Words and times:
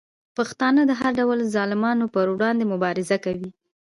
پښتانه 0.37 0.81
د 0.87 0.91
هر 0.99 1.11
ډول 1.19 1.39
ظالمانو 1.55 2.05
په 2.13 2.19
وړاندې 2.35 2.63
مبارزه 2.73 3.17
کوي. 3.25 3.49